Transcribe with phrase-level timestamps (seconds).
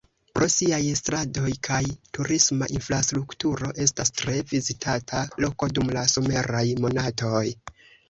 [0.37, 1.79] Pro siaj strandoj kaj
[2.19, 7.49] turisma infrastrukturo estas tre vizitata loko dum la someraj monatoj.